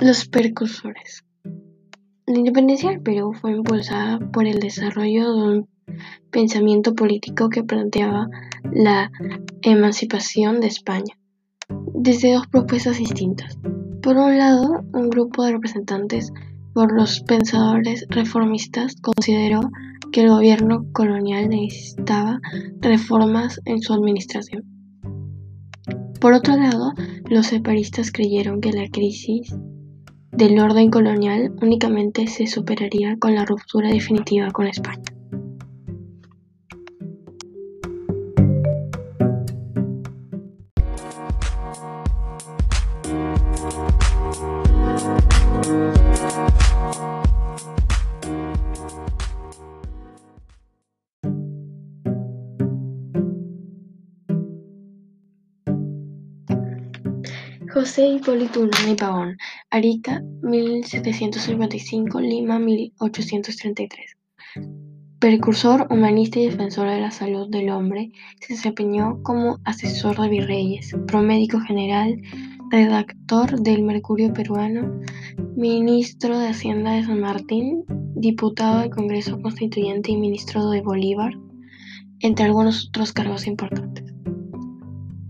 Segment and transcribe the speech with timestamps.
[0.00, 1.24] Los precursores.
[2.26, 5.68] La independencia del Perú fue impulsada por el desarrollo de un
[6.30, 8.28] pensamiento político que planteaba
[8.72, 9.12] la
[9.60, 11.18] emancipación de España
[11.94, 13.58] desde dos propuestas distintas.
[14.02, 16.32] Por un lado, un grupo de representantes
[16.72, 19.60] por los pensadores reformistas consideró
[20.12, 22.40] que el gobierno colonial necesitaba
[22.80, 24.64] reformas en su administración.
[26.20, 26.94] Por otro lado,
[27.28, 29.54] los separistas creyeron que la crisis
[30.40, 35.04] del orden colonial únicamente se superaría con la ruptura definitiva con España.
[57.72, 59.38] José Hipólito Unanue Pavón,
[59.70, 64.16] Arica, 1755, Lima, 1833.
[65.20, 70.96] Precursor, humanista y defensor de la salud del hombre, se desempeñó como asesor de virreyes,
[71.06, 72.20] promédico general,
[72.70, 75.00] redactor del Mercurio peruano,
[75.54, 77.84] ministro de Hacienda de San Martín,
[78.16, 81.34] diputado del Congreso Constituyente y ministro de Bolívar,
[82.18, 83.89] entre algunos otros cargos importantes.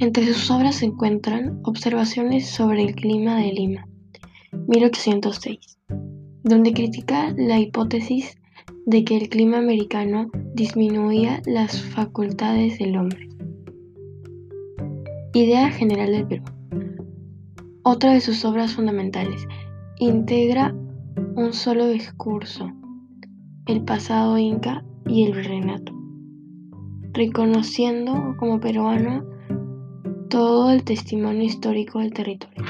[0.00, 3.88] Entre sus obras se encuentran Observaciones sobre el clima de Lima,
[4.68, 5.80] 1806,
[6.44, 8.38] donde critica la hipótesis
[8.86, 13.28] de que el clima americano disminuía las facultades del hombre.
[15.34, 16.44] Idea general del Perú.
[17.82, 19.48] Otra de sus obras fundamentales,
[19.98, 20.76] integra
[21.34, 22.70] un solo discurso,
[23.66, 25.92] el pasado inca y el virreinato,
[27.12, 29.37] reconociendo como peruano
[30.28, 32.64] todo el testimonio histórico del territorio.